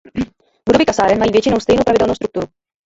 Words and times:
Budovy 0.65 0.85
kasáren 0.85 1.19
mají 1.19 1.31
většinou 1.31 1.59
stejnou 1.59 1.83
pravidelnou 1.83 2.15
strukturu. 2.15 2.47